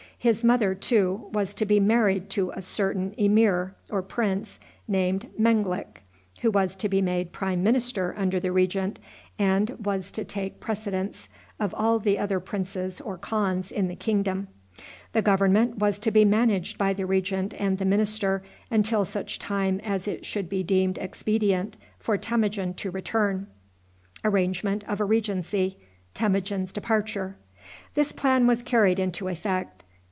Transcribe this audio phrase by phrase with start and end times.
[0.23, 6.03] His mother, too, was to be married to a certain emir, or prince, named Menglik,
[6.41, 8.99] who was to be made prime minister under the regent,
[9.39, 11.27] and was to take precedence
[11.59, 14.47] of all the other princes or khans in the kingdom.
[15.13, 19.79] The government was to be managed by the regent and the minister until such time
[19.83, 23.47] as it should be deemed expedient for Temujin to return.
[24.23, 24.61] This
[26.13, 26.67] plan
[28.45, 29.83] was carried into effect.